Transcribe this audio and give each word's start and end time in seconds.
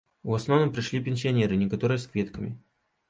У 0.29 0.37
асноўным 0.37 0.71
прыйшлі 0.77 1.03
пенсіянеры, 1.09 1.61
некаторыя 1.65 1.99
з 2.05 2.11
кветкамі. 2.15 2.51